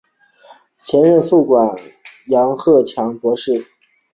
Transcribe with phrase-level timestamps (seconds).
[0.81, 1.93] 首任宿舍舍监为
[2.25, 3.81] 杨鹤强博士及邓素琴博士。